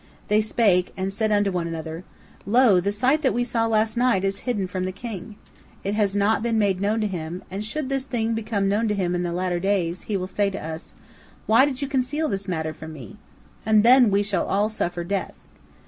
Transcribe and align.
They 0.29 0.41
spake, 0.41 0.91
and 0.97 1.13
said 1.13 1.45
to 1.45 1.51
one 1.51 1.67
another: 1.67 2.03
"Lo, 2.47 2.79
the 2.79 2.91
sight 2.91 3.21
that 3.21 3.35
we 3.35 3.43
saw 3.43 3.67
last 3.67 3.95
night 3.95 4.25
is 4.25 4.39
hidden 4.49 4.65
from 4.65 4.85
the 4.85 4.91
king, 4.91 5.35
it 5.83 5.93
has 5.93 6.15
not 6.15 6.41
been 6.41 6.57
made 6.57 6.81
known 6.81 7.01
to 7.01 7.07
him, 7.07 7.43
and 7.51 7.63
should 7.63 7.87
this 7.87 8.05
thing 8.05 8.33
become 8.33 8.67
known 8.67 8.87
to 8.87 8.95
him 8.95 9.13
in 9.13 9.21
the 9.21 9.31
latter 9.31 9.59
days, 9.59 10.01
he 10.09 10.17
will 10.17 10.25
say 10.25 10.49
to 10.49 10.59
us, 10.65 10.95
Why 11.45 11.65
did 11.65 11.83
you 11.83 11.87
conceal 11.87 12.29
this 12.29 12.47
matter 12.47 12.73
from 12.73 12.93
me? 12.93 13.17
and 13.63 13.83
then 13.83 14.09
we 14.09 14.23
shall 14.23 14.47
all 14.47 14.69
suffer 14.69 15.03
death. 15.03 15.37